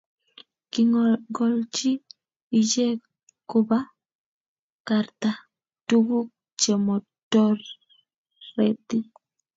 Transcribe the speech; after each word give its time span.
king'ololchi 0.71 1.91
ichek 2.59 2.99
kobakakta 3.49 5.29
tukuk 5.87 6.27
chemotoreti. 6.61 8.97